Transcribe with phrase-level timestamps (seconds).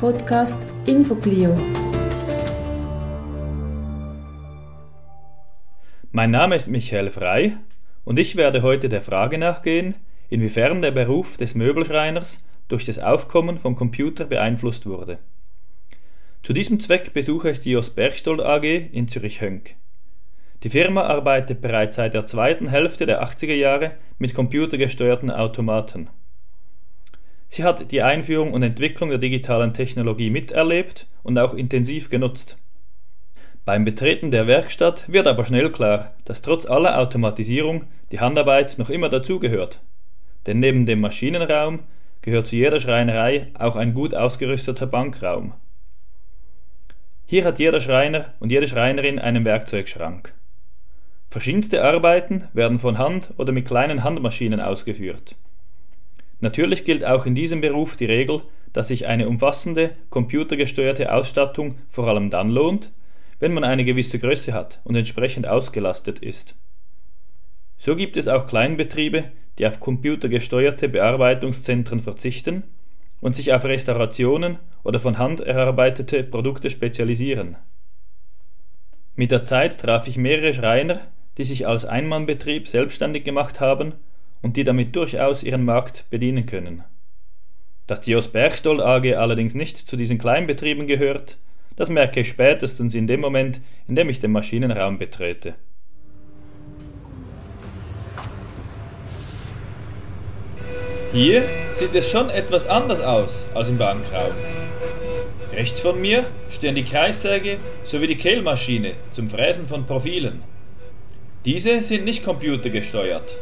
[0.00, 0.56] Podcast
[0.86, 1.54] InfoClio.
[6.10, 7.58] Mein Name ist Michael Frei
[8.06, 9.94] und ich werde heute der Frage nachgehen,
[10.30, 15.18] inwiefern der Beruf des Möbelschreiners durch das Aufkommen vom Computer beeinflusst wurde.
[16.42, 19.74] Zu diesem Zweck besuche ich die Jos Berchtold AG in Zürich-Hönk.
[20.62, 26.08] Die Firma arbeitet bereits seit der zweiten Hälfte der 80er Jahre mit computergesteuerten Automaten.
[27.52, 32.56] Sie hat die Einführung und Entwicklung der digitalen Technologie miterlebt und auch intensiv genutzt.
[33.64, 38.88] Beim Betreten der Werkstatt wird aber schnell klar, dass trotz aller Automatisierung die Handarbeit noch
[38.88, 39.80] immer dazugehört.
[40.46, 41.80] Denn neben dem Maschinenraum
[42.22, 45.52] gehört zu jeder Schreinerei auch ein gut ausgerüsteter Bankraum.
[47.26, 50.34] Hier hat jeder Schreiner und jede Schreinerin einen Werkzeugschrank.
[51.28, 55.34] Verschiedenste Arbeiten werden von Hand oder mit kleinen Handmaschinen ausgeführt.
[56.40, 62.08] Natürlich gilt auch in diesem Beruf die Regel, dass sich eine umfassende computergesteuerte Ausstattung vor
[62.08, 62.92] allem dann lohnt,
[63.38, 66.54] wenn man eine gewisse Größe hat und entsprechend ausgelastet ist.
[67.76, 72.64] So gibt es auch Kleinbetriebe, die auf computergesteuerte Bearbeitungszentren verzichten
[73.20, 77.56] und sich auf Restaurationen oder von Hand erarbeitete Produkte spezialisieren.
[79.14, 81.00] Mit der Zeit traf ich mehrere Schreiner,
[81.36, 83.94] die sich als Einmannbetrieb selbstständig gemacht haben
[84.42, 86.84] und die damit durchaus ihren Markt bedienen können.
[87.86, 91.38] Dass die Jos Berchtold AG allerdings nicht zu diesen Kleinbetrieben gehört,
[91.76, 95.54] das merke ich spätestens in dem Moment, in dem ich den Maschinenraum betrete.
[101.12, 101.42] Hier
[101.74, 104.32] sieht es schon etwas anders aus als im Bankraum.
[105.52, 110.42] Rechts von mir stehen die Kreissäge sowie die Kehlmaschine zum Fräsen von Profilen.
[111.44, 113.36] Diese sind nicht computergesteuert.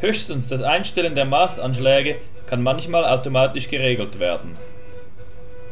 [0.00, 4.56] Höchstens das Einstellen der Maßanschläge kann manchmal automatisch geregelt werden.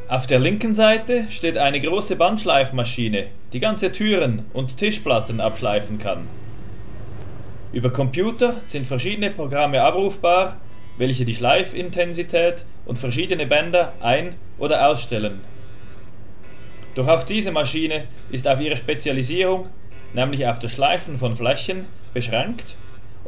[0.08, 6.28] Auf der linken Seite steht eine große Bandschleifmaschine, die ganze Türen und Tischplatten abschleifen kann.
[7.72, 10.56] Über Computer sind verschiedene Programme abrufbar,
[10.98, 15.40] welche die Schleifintensität und verschiedene Bänder ein- oder ausstellen.
[16.94, 19.68] Doch auch diese Maschine ist auf ihre Spezialisierung,
[20.12, 22.76] nämlich auf das Schleifen von Flächen, beschränkt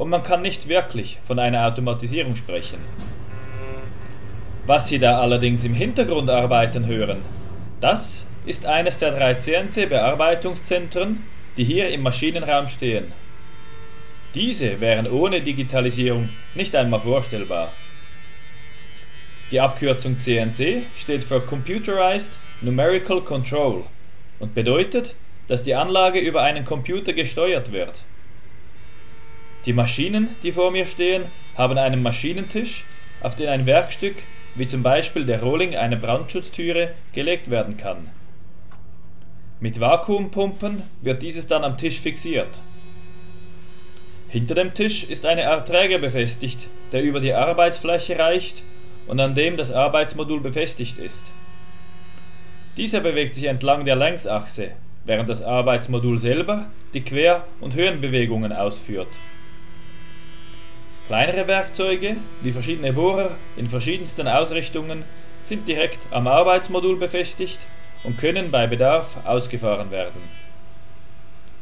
[0.00, 2.78] und man kann nicht wirklich von einer Automatisierung sprechen.
[4.66, 7.18] Was Sie da allerdings im Hintergrund arbeiten hören,
[7.82, 11.22] das ist eines der drei CNC-Bearbeitungszentren,
[11.58, 13.12] die hier im Maschinenraum stehen.
[14.34, 17.70] Diese wären ohne Digitalisierung nicht einmal vorstellbar.
[19.50, 23.84] Die Abkürzung CNC steht für Computerized Numerical Control
[24.38, 25.14] und bedeutet,
[25.46, 28.04] dass die Anlage über einen Computer gesteuert wird.
[29.66, 31.24] Die Maschinen, die vor mir stehen,
[31.56, 32.84] haben einen Maschinentisch,
[33.20, 34.16] auf den ein Werkstück,
[34.54, 38.08] wie zum Beispiel der Rohling einer Brandschutztüre, gelegt werden kann.
[39.60, 42.60] Mit Vakuumpumpen wird dieses dann am Tisch fixiert.
[44.30, 48.62] Hinter dem Tisch ist eine Art Träger befestigt, der über die Arbeitsfläche reicht
[49.06, 51.32] und an dem das Arbeitsmodul befestigt ist.
[52.76, 54.70] Dieser bewegt sich entlang der Längsachse,
[55.04, 59.08] während das Arbeitsmodul selber die Quer- und Höhenbewegungen ausführt.
[61.10, 65.02] Kleinere Werkzeuge, wie verschiedene Bohrer in verschiedensten Ausrichtungen,
[65.42, 67.58] sind direkt am Arbeitsmodul befestigt
[68.04, 70.20] und können bei Bedarf ausgefahren werden.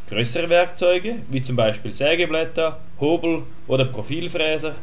[0.06, 4.74] Größere Werkzeuge, wie zum Beispiel Sägeblätter, Hobel oder Profilfräser,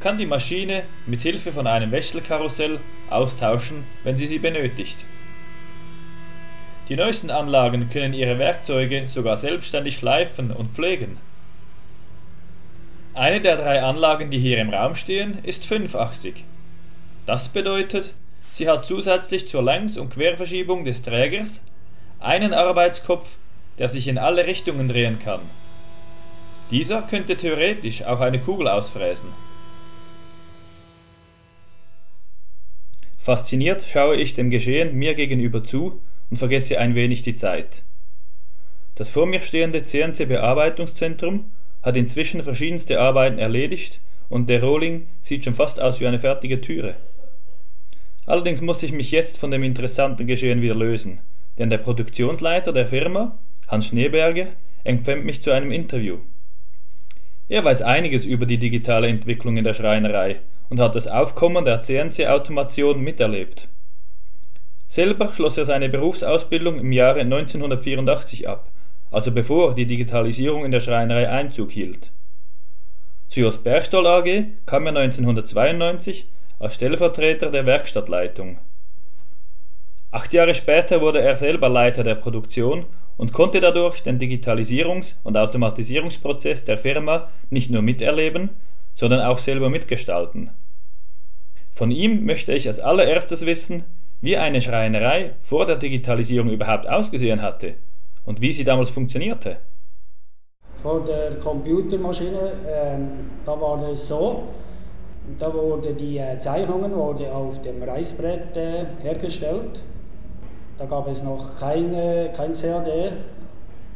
[0.00, 2.80] kann die Maschine mit Hilfe von einem Wechselkarussell
[3.10, 4.98] austauschen, wenn sie sie benötigt.
[6.88, 11.18] Die neuesten Anlagen können ihre Werkzeuge sogar selbstständig schleifen und pflegen.
[13.18, 16.44] Eine der drei Anlagen, die hier im Raum stehen, ist fünfachsig.
[17.26, 21.64] Das bedeutet, sie hat zusätzlich zur Längs- und Querverschiebung des Trägers
[22.20, 23.38] einen Arbeitskopf,
[23.80, 25.40] der sich in alle Richtungen drehen kann.
[26.70, 29.30] Dieser könnte theoretisch auch eine Kugel ausfräsen.
[33.16, 36.00] Fasziniert schaue ich dem Geschehen mir gegenüber zu
[36.30, 37.82] und vergesse ein wenig die Zeit.
[38.94, 41.50] Das vor mir stehende CNC-Bearbeitungszentrum
[41.82, 46.60] hat inzwischen verschiedenste Arbeiten erledigt und der Rohling sieht schon fast aus wie eine fertige
[46.60, 46.96] Türe.
[48.26, 51.20] Allerdings muss ich mich jetzt von dem interessanten Geschehen wieder lösen,
[51.58, 53.38] denn der Produktionsleiter der Firma,
[53.68, 54.48] Hans Schneeberger,
[54.84, 56.18] empfängt mich zu einem Interview.
[57.48, 61.80] Er weiß einiges über die digitale Entwicklung in der Schreinerei und hat das Aufkommen der
[61.80, 63.68] CNC-Automation miterlebt.
[64.86, 68.70] Selber schloss er seine Berufsausbildung im Jahre 1984 ab
[69.10, 72.10] also bevor die Digitalisierung in der Schreinerei Einzug hielt.
[73.28, 76.28] Zu Jos Berchtold AG kam er 1992
[76.58, 78.58] als Stellvertreter der Werkstattleitung.
[80.10, 85.36] Acht Jahre später wurde er selber Leiter der Produktion und konnte dadurch den Digitalisierungs- und
[85.36, 88.50] Automatisierungsprozess der Firma nicht nur miterleben,
[88.94, 90.50] sondern auch selber mitgestalten.
[91.70, 93.84] Von ihm möchte ich als allererstes wissen,
[94.20, 97.74] wie eine Schreinerei vor der Digitalisierung überhaupt ausgesehen hatte
[98.28, 99.56] und wie sie damals funktionierte.
[100.82, 102.98] Vor der Computermaschine, äh,
[103.44, 104.44] da war es so,
[105.38, 109.82] da wurden die äh, Zeichnungen wurde auf dem Reißbrett äh, hergestellt.
[110.76, 113.12] Da gab es noch keine, kein CAD.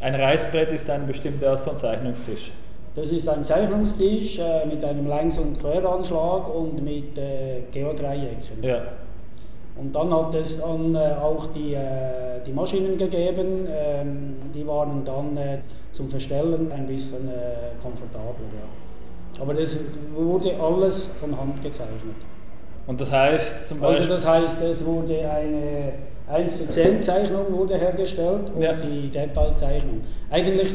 [0.00, 2.52] Ein Reißbrett ist eine bestimmte Art von Zeichnungstisch.
[2.94, 8.62] Das ist ein Zeichnungstisch äh, mit einem Längs- und Queranschlag und mit äh, Geodreiecken.
[8.62, 8.82] Ja.
[9.77, 15.05] Und dann hat es dann äh, auch die, äh, die Maschinen gegeben, ähm, die waren
[15.05, 15.59] dann äh,
[15.93, 17.29] zum Verstellen ein bisschen
[17.83, 18.47] komfortabler.
[18.53, 19.43] Ja.
[19.43, 19.77] Aber das
[20.15, 22.17] wurde alles von Hand gezeichnet.
[22.87, 24.09] Und das heißt zum Also Beispiel.
[24.17, 25.93] das heißt, es wurde eine
[26.29, 28.73] 1 zu 10 Zeichnung wurde hergestellt und Ja.
[28.75, 30.01] die Detailzeichnung.
[30.31, 30.75] Eigentlich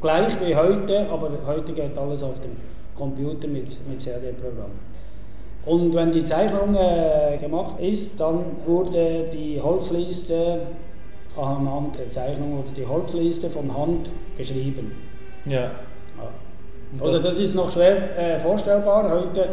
[0.00, 2.52] gleich wie heute, aber heute geht alles auf dem
[2.96, 4.70] Computer mit, mit CAD-Programm.
[5.68, 10.60] Und wenn die Zeichnung äh, gemacht ist, dann wurde die Holzliste
[11.36, 14.92] anhand der Zeichnung wurde die Holzliste von Hand geschrieben.
[15.44, 15.70] ja.
[16.98, 17.04] Ja.
[17.04, 19.10] Also das ist noch schwer äh, vorstellbar.
[19.10, 19.46] Heute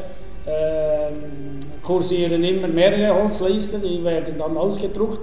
[0.48, 5.20] ähm, kursieren immer mehrere Holzlisten, die werden dann ausgedruckt.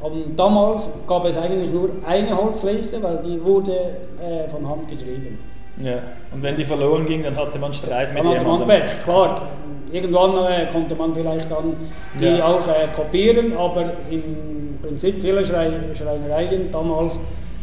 [0.00, 5.38] Und damals gab es eigentlich nur eine Holzliste, weil die wurde äh, von Hand geschrieben.
[5.80, 5.94] ja.
[6.30, 8.82] Und wenn die verloren ging, dann hatte man Streit mit Dann hatte man jemandem.
[8.82, 9.48] Pech, klar.
[9.92, 11.74] Irgendwann äh, konnte man vielleicht dann
[12.20, 12.46] die Ja.
[12.46, 17.18] auch äh, kopieren, aber im Prinzip viele Schrei Schreinereien damals,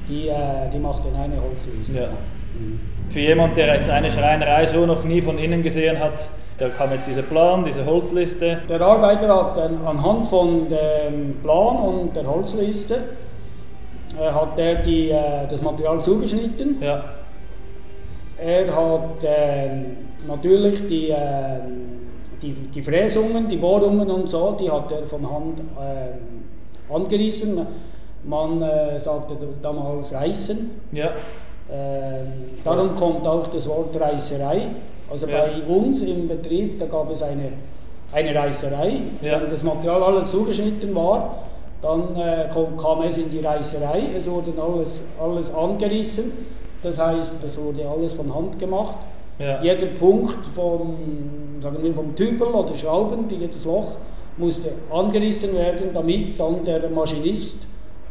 [0.08, 0.34] die, äh,
[0.74, 1.94] die machten eine Holzliste.
[1.96, 2.08] Ja.
[2.58, 2.80] Mhm.
[3.10, 6.92] Für jemand, der jetzt eine Schreinerei so noch nie von innen gesehen hat, da kam
[6.92, 8.60] jetzt dieser Plan, diese Holzliste.
[8.70, 12.96] Der Arbeiter hat anhand von dem Plan und der Holzliste
[14.20, 16.78] äh, hat er die, äh, das Material zugeschnitten.
[16.82, 17.04] Ja.
[18.38, 19.86] Er hat ähm,
[20.28, 22.03] natürlich die, ähm,
[22.44, 27.66] die, die Fräsungen, die Bohrungen und so, die hat er von Hand ähm, angerissen.
[28.26, 30.72] Man äh, sagte damals reißen.
[30.92, 31.12] Ja.
[31.72, 32.28] Ähm,
[32.64, 34.62] darum kommt auch das Wort Reißerei.
[35.10, 35.40] Also Ja.
[35.46, 37.50] bei uns im Betrieb, da gab es eine,
[38.14, 38.94] eine Reißerei.
[39.22, 39.42] Ja.
[39.42, 41.36] Wenn das Material alles zugeschnitten war,
[41.82, 44.04] dann äh, kam, kam es in die Reißerei.
[44.18, 46.32] Es wurde alles, alles angerissen.
[46.82, 48.96] Das heißt, es wurde alles von Hand gemacht.
[49.44, 49.62] Ja.
[49.62, 50.96] Jeder Punkt vom,
[51.60, 53.98] sagen wir, vom Tübel oder Schrauben, jedes Loch,
[54.38, 57.68] musste angerissen werden, damit dann der Maschinist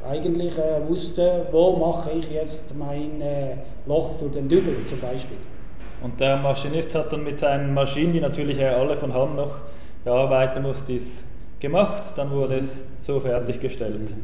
[0.06, 3.56] eigentlich äh, wusste, wo mache ich jetzt mein äh,
[3.86, 5.38] Loch für den Dübel zum Beispiel.
[6.02, 9.60] Und der Maschinist hat dann mit seinen Maschinen, die natürlich er alle von Hand noch
[10.04, 11.24] bearbeiten muss, dies
[11.60, 12.12] gemacht.
[12.16, 14.16] Dann wurde es so fertiggestellt.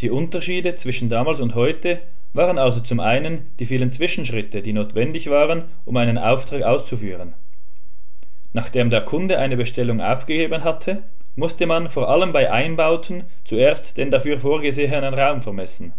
[0.00, 2.00] Die Unterschiede zwischen damals und heute
[2.32, 7.34] waren also zum einen die vielen Zwischenschritte, die notwendig waren, um einen Auftrag auszuführen.
[8.52, 11.02] Nachdem der Kunde eine Bestellung aufgegeben hatte,
[11.36, 15.94] musste man vor allem bei Einbauten zuerst den dafür vorgesehenen Raum vermessen.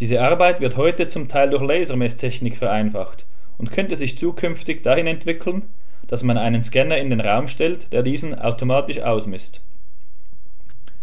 [0.00, 3.26] Diese Arbeit wird heute zum Teil durch Lasermesstechnik vereinfacht
[3.58, 5.64] und könnte sich zukünftig dahin entwickeln,
[6.06, 9.60] dass man einen Scanner in den Raum stellt, der diesen automatisch ausmisst.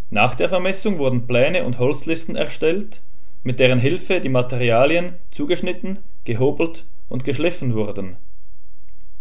[0.10, 3.02] Nach der Vermessung wurden Pläne und Holzlisten erstellt,
[3.46, 8.18] mit deren Hilfe die Materialien zugeschnitten, gehobelt und geschliffen wurden.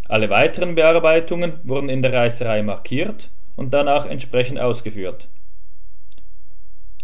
[0.09, 5.29] Alle weiteren Bearbeitungen wurden in der Reißerei markiert und danach entsprechend ausgeführt.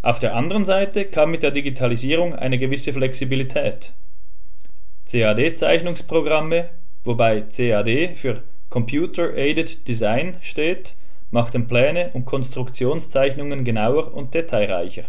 [0.00, 3.92] Auf der anderen Seite kam mit der Digitalisierung eine gewisse Flexibilität.
[5.06, 6.70] CAD-Zeichnungsprogramme,
[7.04, 10.94] wobei CAD für Computer Aided Design steht,
[11.30, 15.04] machten Pläne und Konstruktionszeichnungen genauer und detailreicher.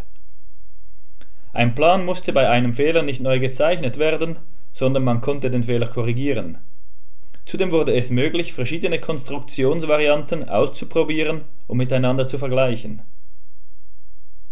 [1.54, 4.40] Ein Plan musste bei einem Fehler nicht neu gezeichnet werden,
[4.74, 6.60] sondern man konnte den Fehler korrigieren.
[7.46, 13.02] Zudem wurde es möglich, verschiedene Konstruktionsvarianten auszuprobieren und miteinander zu vergleichen.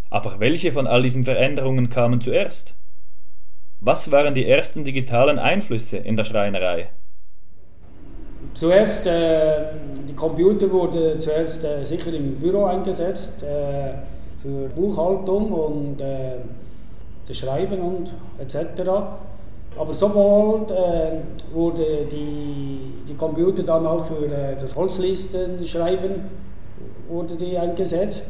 [0.09, 2.75] Aber welche von all diesen Veränderungen kamen zuerst?
[3.79, 6.87] Was waren die ersten digitalen Einflüsse in der Schreinerei?
[8.53, 9.67] Zuerst, äh,
[10.07, 13.91] die Computer wurden zuerst äh, sicher im Büro eingesetzt äh,
[14.41, 16.37] für Buchhaltung und äh,
[17.29, 18.81] das Schreiben und etc.
[19.77, 21.19] Aber sobald äh,
[21.53, 26.49] wurde die, die Computer dann auch für äh, das Holzlistenschreiben
[27.07, 28.25] wurde die eingesetzt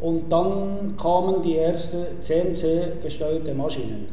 [0.00, 4.06] und dann kamen die ersten CNC-gesteuerte Maschinen.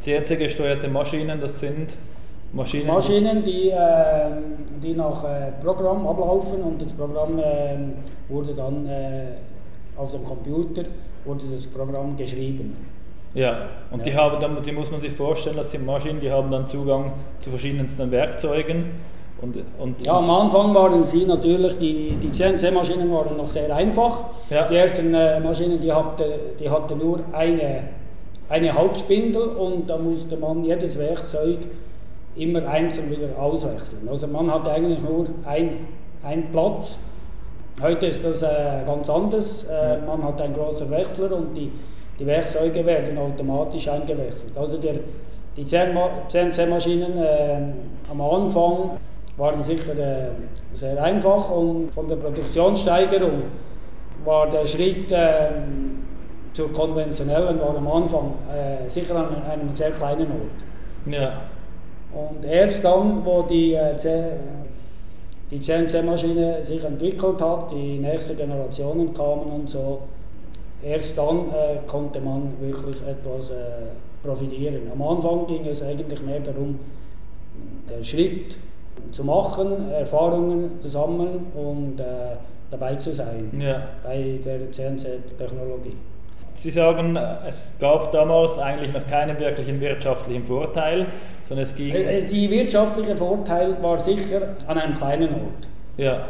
[0.00, 1.98] CNC-gesteuerte Maschinen, das sind
[2.52, 2.86] Maschinen?
[2.86, 4.30] Maschinen, die, äh,
[4.82, 7.76] die nach äh, Programm ablaufen und das Programm äh,
[8.28, 9.26] wurde dann äh,
[9.96, 10.84] auf dem Computer
[11.24, 12.95] wurde das Programm geschrieben.
[13.36, 14.12] Ja, und Ja.
[14.12, 17.12] Die, haben dann, die muss man sich vorstellen, das sind Maschinen, die haben dann Zugang
[17.38, 18.92] zu verschiedensten Werkzeugen.
[19.42, 24.24] Und, und, Ja, am Anfang waren sie natürlich, die, die CNC-Maschinen waren noch sehr einfach.
[24.48, 24.66] Ja.
[24.66, 26.24] Die ersten äh, Maschinen, die hatte,
[26.58, 27.82] die hatte nur eine,
[28.48, 31.58] eine Hauptspindel und da musste man jedes Werkzeug
[32.36, 34.08] immer einzeln wieder auswechseln.
[34.08, 35.88] Also man hatte eigentlich nur ein,
[36.22, 36.96] ein Platz.
[37.82, 38.46] Heute ist das äh,
[38.86, 39.64] ganz anders.
[39.64, 41.70] Äh, man hat einen großen Wechsler und die,
[42.18, 44.56] die Werkzeuge werden automatisch eingewechselt.
[44.56, 44.94] Also der,
[45.56, 47.58] die CNC-Maschinen äh,
[48.10, 48.98] am Anfang
[49.36, 50.28] waren sicher äh,
[50.74, 53.42] sehr einfach und von der Produktionssteigerung
[54.24, 55.48] war der Schritt äh,
[56.52, 61.12] zur konventionellen war am Anfang äh, sicher an einem sehr kleinen Ort.
[61.14, 61.42] ja,
[62.12, 63.94] Und erst dann, wo die, äh,
[65.50, 70.00] die CNC-Maschine sich entwickelt hat, die nächsten Generationen kamen und so,
[70.82, 73.54] erst dann äh, konnte man wirklich etwas äh,
[74.22, 74.90] profitieren.
[74.92, 76.78] Am Anfang ging es eigentlich mehr darum,
[77.88, 78.58] den Schritt
[79.10, 82.04] zu machen, Erfahrungen zu sammeln und äh,
[82.70, 83.82] dabei zu sein ja.
[84.02, 85.96] bei der CNC-Technologie.
[86.54, 91.06] Sie sagen, es gab damals eigentlich noch keinen wirklichen wirtschaftlichen Vorteil,
[91.44, 91.94] sondern es ging.
[91.94, 95.68] Äh, äh, Die wirtschaftliche Vorteil war sicher an einem kleinen Ort.
[95.98, 96.26] Ja,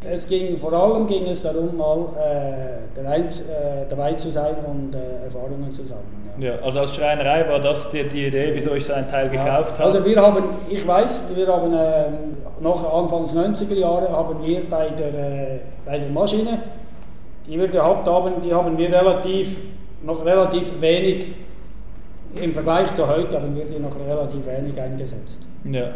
[0.00, 4.94] Es ging vor allem ging es darum, mal äh, rein, äh, dabei zu sein und
[4.94, 6.30] äh, Erfahrungen zu sammeln.
[6.38, 6.54] Ja.
[6.54, 9.72] ja, also als Schreinerei war das die, die Idee, wieso ich so einen Teil gekauft
[9.72, 9.84] Ja, habe.
[9.84, 12.14] Also wir haben, ich weiß, wir haben ähm,
[12.60, 16.60] noch Anfangs 90er Jahre haben wir bei der, äh, bei der Maschine,
[17.46, 19.58] die wir gehabt haben, die haben wir relativ,
[20.04, 21.32] noch relativ wenig,
[22.40, 25.40] im Vergleich zu heute haben wir die noch relativ wenig eingesetzt.
[25.64, 25.90] ja.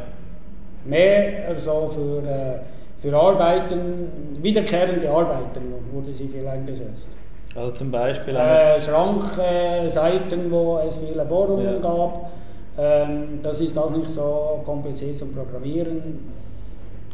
[0.85, 2.59] Mehr so für, äh,
[3.03, 4.09] für Arbeiten,
[4.41, 5.61] wiederkehrende Arbeiten
[5.93, 7.09] wurde sie viel eingesetzt.
[7.55, 11.79] Also zum Beispiel Äh, Schrankseiten, wo es viele Bohrungen Ja.
[11.81, 12.31] gab.
[12.79, 16.21] Ähm, das ist auch nicht so kompliziert zum Programmieren.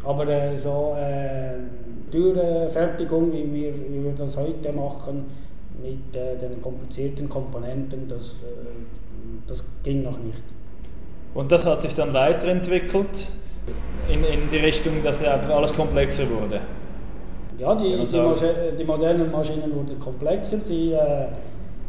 [0.04, 1.54] Aber äh, so äh,
[2.10, 5.26] Türfertigung, wie wir, wie wir das heute machen,
[5.82, 8.36] mit äh, den komplizierten Komponenten, das, äh,
[9.48, 10.42] das ging noch nicht.
[11.34, 13.28] und das hat sich dann weiterentwickelt
[14.08, 16.60] in, in die Richtung, dass einfach alles komplexer wurde.
[17.58, 21.26] Ja, die, die, die modernen Maschinen wurden komplexer, sie, äh,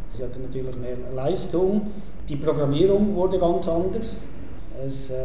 [0.09, 1.91] sie hatten natürlich mehr Leistung.
[2.27, 4.21] Die Programmierung wurde ganz anders.
[4.85, 5.15] Es äh,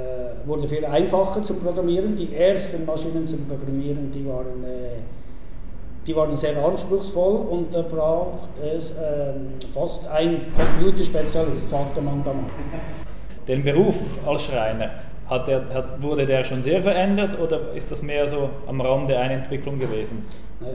[0.47, 2.17] wurde viel einfacher zum Programmieren.
[2.17, 5.01] Die ersten Maschinen zum Programmieren, die waren, äh,
[6.07, 12.51] die waren sehr anspruchsvoll und da braucht es ähm, fast ein Computerspezialist, sagte man damals.
[13.47, 13.97] Den Beruf
[14.27, 14.91] als Schreiner,
[15.29, 19.17] hat der, hat, wurde der schon sehr verändert oder ist das mehr so am Rande
[19.19, 20.25] eine Entwicklung gewesen?
[20.61, 20.67] Äh,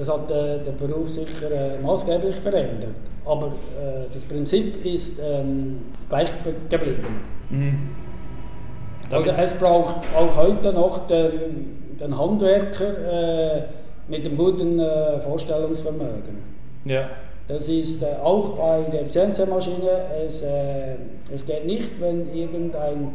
[0.00, 2.94] Es hat äh, der Beruf sicher äh, maßgeblich verändert,
[3.26, 5.78] aber äh, das Prinzip ist ähm,
[6.08, 7.20] gleich be- geblieben.
[7.50, 7.78] Mhm.
[9.10, 13.62] Also es braucht auch heute noch den, den Handwerker äh,
[14.08, 16.38] mit einem guten äh, Vorstellungsvermögen.
[16.84, 17.08] ja,
[17.48, 19.90] Das ist auch bei der CNC-Maschine,
[20.26, 20.44] es,
[21.34, 23.08] es geht nicht, wenn irgendein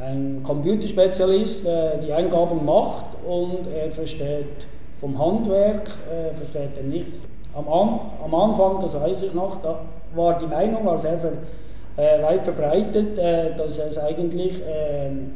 [0.00, 4.66] ein Computerspezialist äh, die Eingaben macht und er versteht
[5.00, 7.22] vom Handwerk, äh, versteht er nichts.
[7.54, 9.80] Am, An am Anfang, das weiß ich noch, da
[10.14, 11.32] war die Meinung war sehr ver
[11.96, 15.32] äh, weit verbreitet, äh, dass es eigentlich ähm,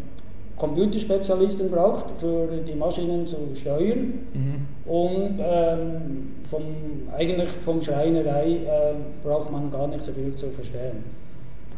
[0.58, 4.26] Computerspezialisten braucht, für die Maschinen zu steuern.
[4.34, 4.66] mhm.
[4.84, 6.62] Und ähm, vom,
[7.16, 11.04] eigentlich vom Schreinerei äh, braucht man gar nicht so viel zu verstehen.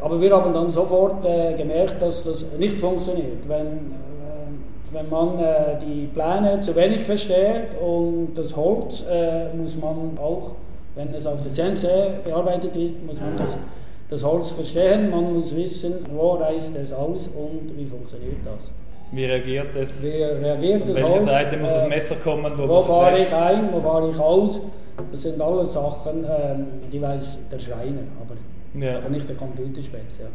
[0.03, 3.49] Aber wir haben dann sofort äh, gemerkt, dass das nicht funktioniert.
[3.49, 9.77] Wenn, äh, wenn man äh, die Pläne zu wenig versteht und das Holz äh, muss
[9.77, 10.53] man auch,
[10.95, 13.57] wenn es auf der CNC bearbeitet wird, muss man das,
[14.11, 15.09] das Holz verstehen.
[15.11, 18.73] Man muss wissen, wo reißt es aus und wie funktioniert das.
[19.13, 20.03] Wie reagiert es?
[20.03, 21.25] Wie reagiert das welcher Holz?
[21.27, 22.53] Seite muss das Äh, Messer kommen?
[22.57, 24.61] Wo, wo fahre ich ein, wo fahre ich aus?
[25.11, 28.35] Das sind alles Sachen, ähm, die weiß der Schreiner, aber,
[28.75, 28.99] Ja.
[28.99, 30.19] aber nicht der Computerspez.
[30.19, 30.27] Ja.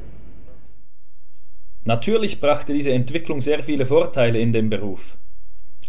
[1.86, 5.18] Natürlich brachte diese Entwicklung sehr viele Vorteile in den Beruf.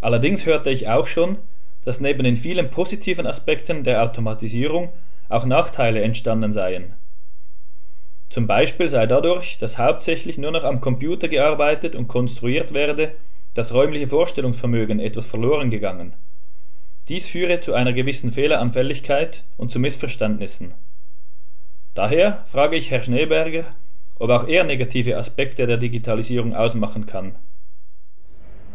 [0.00, 1.38] Allerdings hörte ich auch schon,
[1.85, 4.93] dass neben den vielen positiven Aspekten der Automatisierung
[5.28, 6.95] auch Nachteile entstanden seien.
[8.31, 13.12] Zum Beispiel sei dadurch, dass hauptsächlich nur noch am Computer gearbeitet und konstruiert werde,
[13.55, 16.14] das räumliche Vorstellungsvermögen etwas verloren gegangen.
[17.09, 20.75] Dies führe zu einer gewissen Fehleranfälligkeit und zu Missverständnissen.
[21.99, 23.64] Daher frage ich Herr Schneeberger,
[24.21, 27.35] ob auch er negative Aspekte der Digitalisierung ausmachen kann.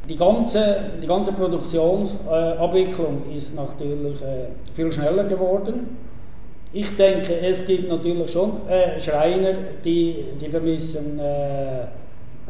[0.10, 5.96] Die ganze, die ganze Produktionsabwicklung äh, ist natürlich äh, viel schneller geworden.
[6.74, 9.53] Ich denke, es gibt natürlich schon äh, Schreiner,
[9.86, 11.86] die, die vermissen äh,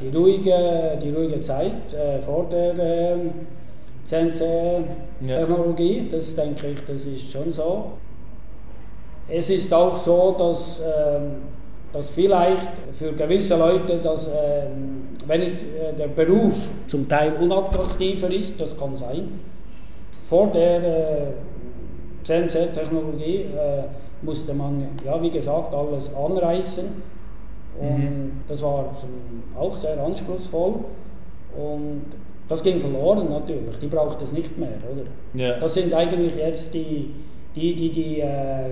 [0.02, 3.32] die, ruhige, die ruhige Zeit äh, vor der ähm,
[4.06, 5.98] CNC-Technologie.
[5.98, 6.04] Ja.
[6.10, 7.92] Das denke ich, das ist schon so.
[9.28, 11.36] Es ist auch so, dass ähm,
[11.94, 15.56] dass vielleicht für gewisse Leute dass, ähm, wenn äh,
[15.98, 19.40] der Beruf zum Teil unattraktiver ist, das kann sein.
[20.26, 21.28] Vor der äh,
[22.24, 23.84] CNC-Technologie äh,
[24.24, 26.86] musste man, ja, wie gesagt, alles anreißen.
[27.80, 28.32] Und mhm.
[28.48, 29.10] das war zum,
[29.56, 30.76] auch sehr anspruchsvoll.
[31.56, 32.06] Und
[32.48, 35.06] das ging verloren natürlich, die braucht es nicht mehr, oder?
[35.40, 35.60] Ja.
[35.60, 37.14] Das sind eigentlich jetzt die,
[37.56, 38.70] die, die, die äh,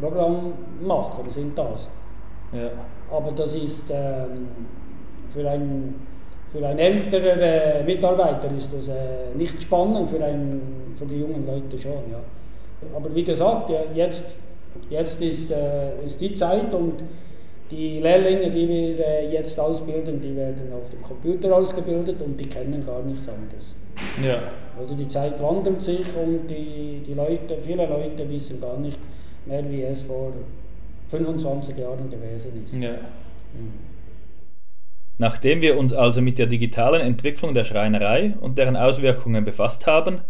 [0.00, 1.88] Programmmacher, sind das.
[2.52, 2.70] Ja.
[3.10, 4.48] Aber das ist ähm,
[5.32, 6.06] für einen
[6.52, 11.46] für einen älteren äh, Mitarbeiter ist das äh, nicht spannend, für, einen, für die jungen
[11.46, 11.92] Leute schon.
[12.10, 12.20] Ja.
[12.94, 14.24] Aber wie gesagt, jetzt,
[14.88, 17.02] jetzt ist, äh, ist die Zeit und
[17.70, 22.48] die Lehrlinge, die wir äh, jetzt ausbilden, die werden auf dem Computer ausgebildet und die
[22.48, 23.74] kennen gar nichts anderes.
[24.22, 24.40] Ja.
[24.78, 28.98] Also die Zeit wandelt sich und die, die Leute, viele Leute wissen gar nicht
[29.46, 30.32] mehr, wie es vor
[31.08, 32.74] 25 Jahren gewesen ist.
[32.74, 32.92] Ja.
[32.92, 33.72] Mhm.
[35.18, 40.20] Nachdem wir uns also mit der digitalen Entwicklung der Schreinerei und deren Auswirkungen befasst haben,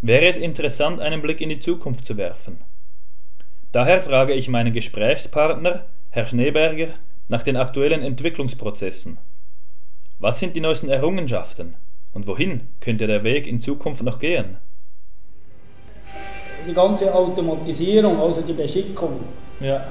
[0.00, 2.58] wäre es interessant, einen Blick in die Zukunft zu werfen.
[3.72, 6.88] Daher frage ich meinen Gesprächspartner, Herr Schneeberger,
[7.28, 9.18] nach den aktuellen Entwicklungsprozessen.
[10.18, 11.76] Was sind die neuesten Errungenschaften
[12.12, 14.56] und wohin könnte der Weg in Zukunft noch gehen?
[16.66, 19.20] Die ganze Automatisierung, also die Beschickung,
[19.60, 19.84] ja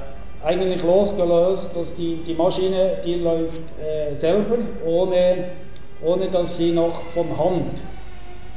[0.43, 5.49] eigentlich losgelöst, dass die, die Maschine, die läuft äh, selber, ohne,
[6.01, 7.81] ohne dass sie noch von Hand,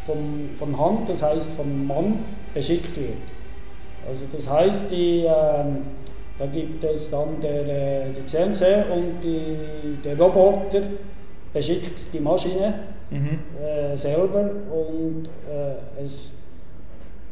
[0.07, 2.25] von, von Hand, das heißt vom Mann,
[2.55, 3.17] beschickt wird.
[4.09, 5.65] Also das heißt, die, äh,
[6.41, 10.81] da gibt es dann der, die CNC und die, der Roboter
[11.53, 12.75] beschickt die Maschine
[13.11, 13.39] mhm.
[13.63, 16.33] äh, selber und äh, es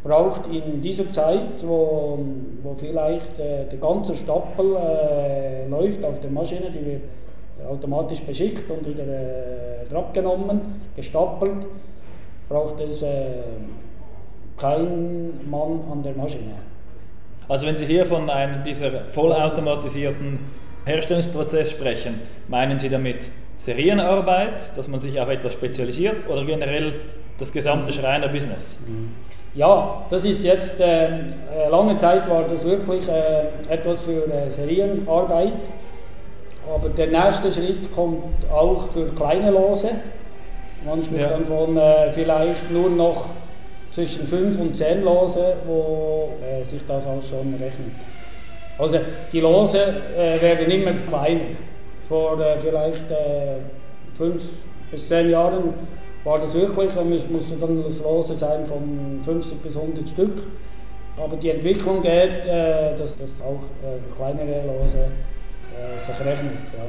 [0.05, 2.18] braucht in dieser Zeit, wo,
[2.62, 7.03] wo vielleicht äh, der ganze Stapel äh, läuft auf der Maschine, die wird
[7.66, 11.66] automatisch beschickt und wieder äh, abgenommen, gestapelt,
[12.47, 13.25] braucht es äh,
[14.59, 16.57] kein Mann an der Maschine.
[17.48, 20.38] Also wenn Sie hier von einem dieser vollautomatisierten
[20.84, 27.00] Herstellungsprozess sprechen, meinen Sie damit Serienarbeit, dass man sich auf etwas spezialisiert oder generell
[27.38, 28.78] das gesamte Schreinerbusiness?
[28.87, 29.11] Mhm.
[29.54, 31.08] Ja, das ist jetzt, äh,
[31.70, 35.54] lange Zeit war das wirklich äh, etwas für äh, Serienarbeit,
[36.72, 39.88] aber der nächste Schritt kommt auch für kleine Lose.
[40.84, 41.30] Man spricht ja.
[41.30, 43.30] dann von äh, vielleicht nur noch
[43.98, 47.92] zwischen 5 und 10 Lose, wo äh, sich das auch schon rechnet.
[48.78, 49.00] Also
[49.32, 49.80] die Lose
[50.40, 51.40] werden immer kleiner.
[52.08, 53.02] Vor vielleicht
[54.14, 54.50] 5
[54.92, 55.74] bis 10 Jahren
[56.22, 60.42] war das wirklich, es musste dann das Lose sein von 50 bis 100 Stück.
[61.16, 66.52] Aber die Entwicklung geht, äh, dass das auch äh, kleinere Lose äh, sich rechnet.
[66.76, 66.84] Ja.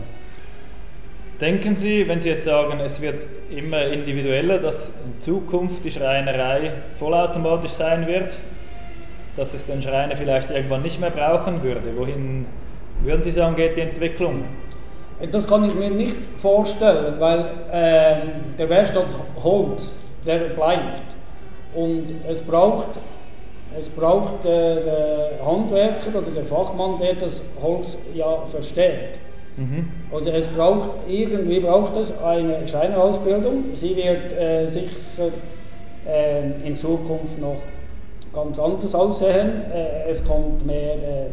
[1.42, 6.74] Denken Sie, wenn Sie jetzt sagen, es wird immer individueller, dass in Zukunft die Schreinerei
[6.94, 8.38] vollautomatisch sein wird,
[9.38, 11.96] dass es den Schreiner vielleicht irgendwann nicht mehr brauchen würde?
[11.96, 12.46] Wohin
[13.04, 14.44] würden Sie sagen, geht die Entwicklung?
[15.32, 17.40] Das kann ich mir nicht vorstellen, weil
[17.72, 18.16] äh,
[18.58, 21.04] der Werkstatt Holz, der bleibt.
[21.74, 22.88] Und es braucht,
[23.78, 29.20] es braucht der äh, Handwerker oder der Fachmann, der das Holz ja versteht.
[29.60, 29.90] Mhm.
[30.14, 33.66] Also es braucht, irgendwie braucht es eine Schreinerausbildung.
[33.74, 35.32] Sie wird äh, sicher
[36.08, 37.58] äh, in Zukunft noch
[38.34, 39.52] ganz anders aussehen.
[39.74, 41.26] Äh, es kommt mehr äh,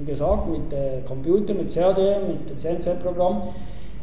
[0.00, 3.42] wie gesagt, mit äh, Computer, mit CAD, mit CNC-Programm.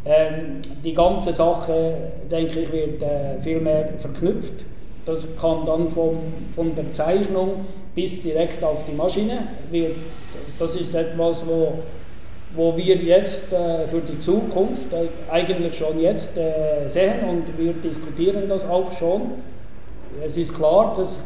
[0.06, 1.94] Ähm, die ganze Sache,
[2.30, 4.64] denke ich, wird äh, viel mehr verknüpft.
[5.06, 6.18] Das kann dann vom,
[6.56, 7.66] von der Zeichnung
[7.96, 9.40] bis direkt auf die Maschine.
[9.72, 9.92] Wir,
[10.60, 11.74] das ist etwas, wo,
[12.56, 17.74] wo wir jetzt äh, für die Zukunft äh, eigentlich schon jetzt äh, sehen und wir
[17.74, 19.32] diskutieren das auch schon.
[20.26, 21.22] Es ist klar, dass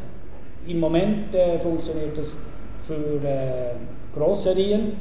[0.67, 2.35] im Moment äh, funktioniert das
[2.83, 3.73] für äh,
[4.17, 4.93] Großserien,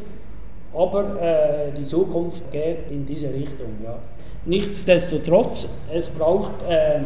[0.74, 3.78] aber äh, die Zukunft geht in diese Richtung.
[3.82, 3.98] Ja.
[4.44, 7.00] Nichtsdestotrotz, es braucht äh,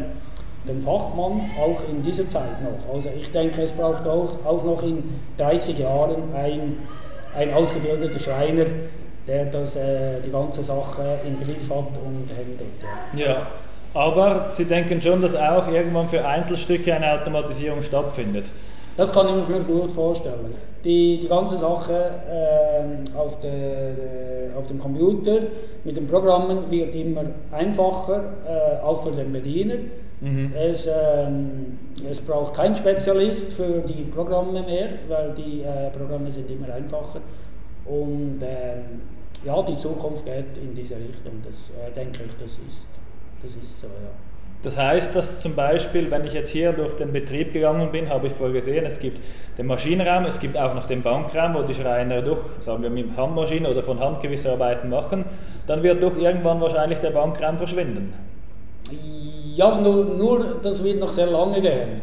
[0.67, 2.93] den Fachmann auch in dieser Zeit noch.
[2.93, 5.03] Also ich denke, es braucht auch, auch noch in
[5.37, 6.77] 30 Jahren ein,
[7.35, 8.65] ein ausgebildeter Schreiner,
[9.27, 12.61] der das, äh, die ganze Sache im Griff hat und handelt.
[13.15, 13.25] Ja.
[13.25, 13.47] ja.
[13.93, 18.45] Aber Sie denken schon, dass auch irgendwann für Einzelstücke eine Automatisierung stattfindet?
[18.97, 20.53] Das kann ich mir gut vorstellen.
[20.83, 25.39] Die, die ganze Sache äh, auf, äh, auf dem Computer
[25.83, 29.75] mit den Programmen wird immer einfacher, äh, auch für den Bediener.
[30.21, 30.53] Mhm.
[30.55, 31.77] Es, ähm,
[32.09, 37.19] es braucht kein Spezialist für die Programme mehr, weil die äh, Programme sind immer einfacher.
[37.85, 39.01] Und ähm,
[39.45, 41.41] ja, die Zukunft geht in diese Richtung.
[41.43, 42.87] Das äh, denke ich, das ist,
[43.41, 44.11] das ist so, ja.
[44.63, 48.25] Das heißt, dass zum Beispiel, wenn ich jetzt hier durch den Betrieb gegangen bin, habe
[48.25, 49.21] ich vorher gesehen, es gibt
[49.59, 53.15] den Maschinenraum, es gibt auch noch den Bankraum, wo die Schreiner durch, sagen wir mit
[53.15, 55.23] Handmaschinen oder von Hand gewisse Arbeiten machen,
[55.67, 58.11] dann wird doch irgendwann wahrscheinlich der Bankraum verschwinden.
[59.55, 62.01] Ja, nur, nur das wird noch sehr lange gehen.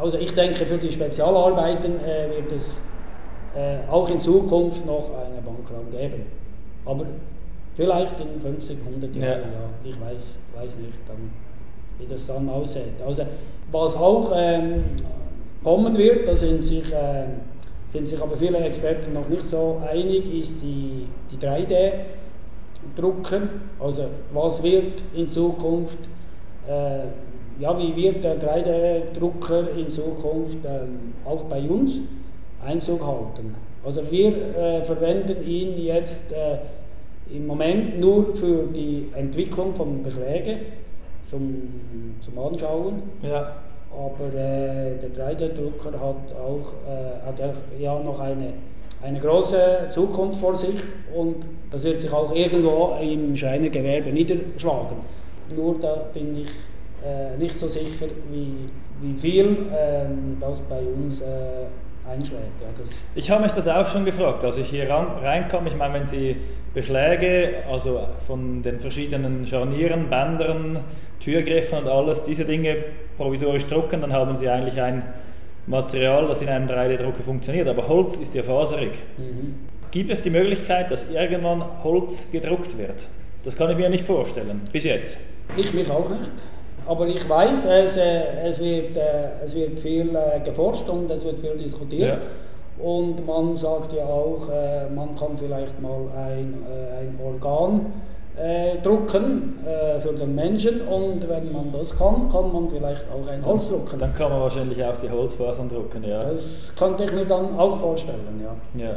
[0.00, 2.80] Also ich denke, für die Spezialarbeiten äh, wird es
[3.56, 6.26] äh, auch in Zukunft noch einen Bankraum geben.
[6.84, 7.06] Aber
[7.74, 9.36] vielleicht in 50, 100 Jahren, ja.
[9.36, 9.70] ja.
[9.84, 11.30] Ich weiß, weiß nicht, dann,
[11.98, 13.02] wie das dann aussieht.
[13.06, 13.24] Also,
[13.70, 14.84] was auch ähm,
[15.62, 17.24] kommen wird, da sind sich, äh,
[17.88, 23.42] sind sich aber viele Experten noch nicht so einig, ist die, die 3D-Drucker.
[23.80, 25.98] Also was wird in Zukunft
[26.68, 27.04] äh,
[27.60, 32.00] ja, wie wird der 3D-Drucker in Zukunft ähm, auch bei uns
[32.64, 33.54] Einzug halten?
[33.84, 36.58] Also wir äh, verwenden ihn jetzt äh,
[37.34, 40.60] im Moment nur für die Entwicklung von Beschlägen
[41.28, 43.02] zum, zum Anschauen.
[43.22, 43.56] Ja.
[43.90, 47.40] Aber äh, der 3D-Drucker hat auch äh, hat
[47.78, 48.54] ja noch eine,
[49.02, 50.80] eine große Zukunft vor sich
[51.14, 54.96] und das wird sich auch irgendwo im Schreinergewerbe niederschlagen.
[55.54, 56.48] Nur da bin ich
[57.04, 58.68] äh, nicht so sicher, wie,
[59.00, 61.66] wie viel ähm, das bei uns äh,
[62.08, 62.60] einschlägt.
[62.60, 65.66] Ja, ich habe mich das auch schon gefragt, als ich hier reinkam.
[65.66, 66.36] Ich meine, wenn Sie
[66.72, 70.80] Beschläge, also von den verschiedenen Scharnieren, Bändern,
[71.20, 72.76] Türgriffen und alles, diese Dinge
[73.16, 75.04] provisorisch drucken, dann haben Sie eigentlich ein
[75.66, 77.68] Material, das in einem 3D-Drucker funktioniert.
[77.68, 78.92] Aber Holz ist ja faserig.
[79.16, 79.54] Mhm.
[79.90, 83.08] Gibt es die Möglichkeit, dass irgendwann Holz gedruckt wird?
[83.44, 85.18] Das kann ich mir nicht vorstellen, bis jetzt.
[85.56, 86.32] Ich mich auch nicht.
[86.86, 91.24] Aber ich weiß, es, äh, es, wird, äh, es wird viel äh, geforscht und es
[91.24, 92.08] wird viel diskutiert.
[92.08, 92.84] Ja.
[92.84, 94.48] Und man sagt ja auch,
[94.92, 96.54] man kann vielleicht mal ein,
[96.98, 97.86] ein Organ
[98.36, 103.30] äh, drucken äh, für den Menschen und wenn man das kann, kann man vielleicht auch
[103.30, 103.96] ein Holz drucken.
[104.00, 106.24] Dann kann man wahrscheinlich auch die Holzfasern drucken, ja.
[106.24, 108.84] Das könnte ich mir dann auch vorstellen, ja.
[108.86, 108.96] ja.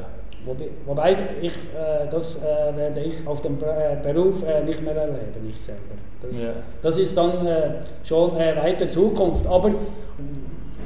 [0.85, 5.49] Wobei, ich, äh, das äh, werde ich auf dem äh, Beruf äh, nicht mehr erleben,
[5.49, 5.81] ich selber.
[6.21, 6.53] Das, ja.
[6.81, 7.69] das ist dann äh,
[8.03, 9.45] schon äh, weiter Zukunft.
[9.45, 9.71] Aber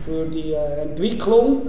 [0.05, 1.67] für die Entwicklung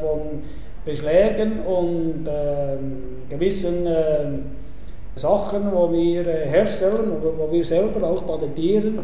[0.00, 0.42] von
[0.82, 4.44] Beschlägen und ähm, gewissen ähm,
[5.14, 8.98] Sachen, die wir herstellen oder wo wir selber auch patentieren,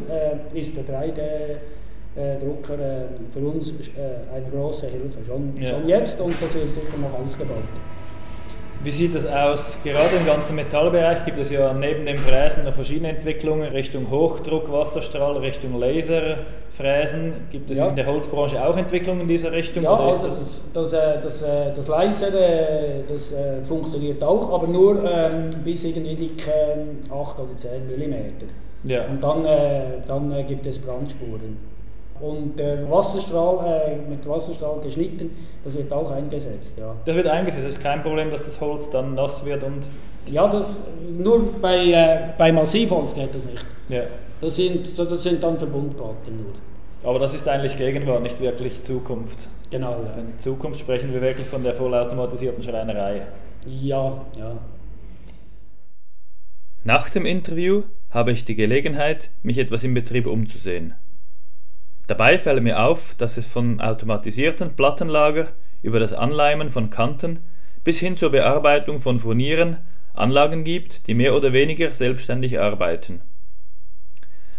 [0.55, 2.79] ist der 3D-Drucker
[3.31, 3.75] für uns
[4.35, 5.19] eine große Hilfe.
[5.27, 5.67] Schon, ja.
[5.69, 7.59] schon jetzt und das wird sicher noch ausgebaut.
[8.83, 9.79] Wie sieht das aus?
[9.83, 14.71] Gerade im ganzen Metallbereich gibt es ja neben dem Fräsen noch verschiedene Entwicklungen Richtung Hochdruck,
[14.71, 17.33] Wasserstrahl, Richtung Laserfräsen.
[17.51, 17.89] Gibt es ja.
[17.89, 19.83] in der Holzbranche auch Entwicklungen in dieser Richtung?
[19.83, 22.31] Ja, also das, das, äh, das, äh, das Laser
[23.09, 26.49] das äh, funktioniert auch, aber nur ähm, bis irgendwie dick
[27.11, 28.89] 8 oder 10 mm.
[28.89, 29.07] Ja.
[29.07, 29.45] Und dann,
[30.07, 31.76] dann gibt es Brandspuren.
[32.21, 35.31] Und der Wasserstrahl, äh, mit Wasserstrahl geschnitten,
[35.63, 36.75] das wird auch eingesetzt.
[36.79, 36.95] Ja.
[37.05, 39.89] Das wird eingesetzt, es ist kein Problem, dass das Holz dann nass wird und...
[40.27, 40.81] Ja, das,
[41.17, 43.65] nur bei, äh, bei Massivholz geht das nicht.
[43.89, 44.03] Ja.
[44.41, 46.53] Das sind, das sind dann Verbundplatten nur.
[47.09, 49.49] Aber das ist eigentlich Gegenwart, nicht wirklich Zukunft.
[49.71, 50.21] Genau, ja.
[50.21, 53.23] In Zukunft sprechen wir wirklich von der vollautomatisierten Schreinerei.
[53.67, 54.59] Ja, ja.
[56.83, 60.95] Nach dem Interview habe ich die Gelegenheit, mich etwas im Betrieb umzusehen.
[62.07, 65.49] Dabei fällt mir auf, dass es vom automatisierten Plattenlager
[65.83, 67.41] über das Anleimen von Kanten
[67.83, 69.79] bis hin zur Bearbeitung von Furnieren
[70.15, 73.21] Anlagen gibt, die mehr oder weniger selbstständig arbeiten.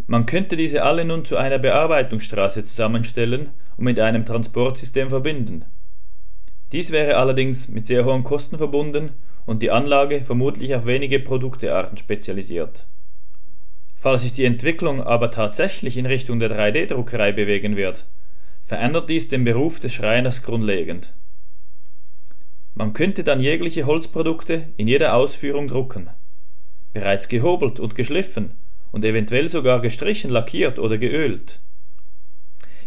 [0.05, 5.65] Man könnte diese alle nun zu einer Bearbeitungsstraße zusammenstellen und mit einem Transportsystem verbinden.
[6.71, 9.11] Dies wäre allerdings mit sehr hohen Kosten verbunden
[9.45, 12.87] und die Anlage vermutlich auf wenige Produktearten spezialisiert
[13.99, 18.05] Falls sich die Entwicklung aber tatsächlich in Richtung der 3D-Druckerei bewegen wird,
[18.61, 21.15] verändert dies den Beruf des Schreiners grundlegend.
[22.75, 26.11] Man könnte dann jegliche Holzprodukte in jeder Ausführung drucken.
[26.93, 28.53] Bereits gehobelt und geschliffen
[28.91, 31.59] und eventuell sogar gestrichen, lackiert oder geölt.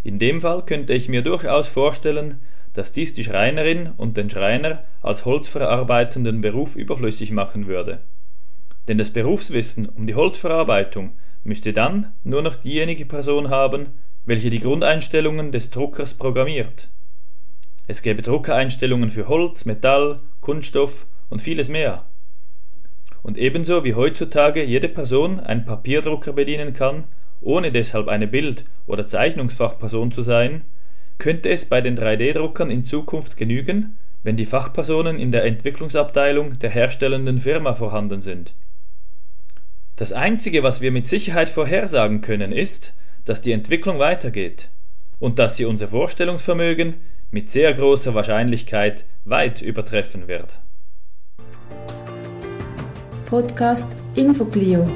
[0.05, 2.41] In dem Fall könnte ich mir durchaus vorstellen,
[2.73, 8.05] dass dies die Schreinerin und den Schreiner als holzverarbeitenden Beruf überflüssig machen würde.
[8.91, 11.13] Denn das Berufswissen um die Holzverarbeitung
[11.45, 13.91] müsste dann nur noch diejenige Person haben,
[14.25, 16.89] welche die Grundeinstellungen des Druckers programmiert.
[17.87, 22.07] Es gäbe Druckereinstellungen für Holz, Metall, Kunststoff und vieles mehr.
[23.23, 27.05] Und ebenso wie heutzutage jede Person einen Papierdrucker bedienen kann,
[27.41, 30.65] ohne deshalb eine Bild- oder Zeichnungsfachperson zu sein,
[31.19, 36.71] könnte es bei den 3D-Druckern in Zukunft genügen, wenn die Fachpersonen in der Entwicklungsabteilung der
[36.71, 38.53] herstellenden Firma vorhanden sind.
[40.01, 42.95] Das Einzige, was wir mit Sicherheit vorhersagen können, ist,
[43.27, 44.71] dass die Entwicklung weitergeht
[45.19, 46.95] und dass sie unser Vorstellungsvermögen
[47.31, 50.63] mit sehr großer Wahrscheinlichkeit weit übertreffen wird.
[53.27, 54.89] Podcast InfoClio